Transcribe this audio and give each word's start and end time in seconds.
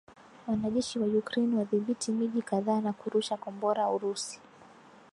Wanajeshi 0.47 0.95
wa 0.99 1.07
Ukraine 1.07 1.55
wadhibithi 1.57 2.11
miji 2.11 2.41
kadhaa 2.41 2.81
na 2.81 2.91
kurusha 2.99 3.37
Kombora 3.37 3.89
Urusi 3.89 4.39